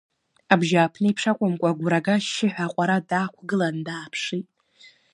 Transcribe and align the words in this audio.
Абжьааԥнеиԥш 0.53 1.23
акәымкәа, 1.31 1.77
Гәрага 1.79 2.15
ашьшьыҳәа 2.15 2.65
аҟәара 2.67 2.97
даақәгылан 3.09 3.77
дааԥшит. 3.85 4.47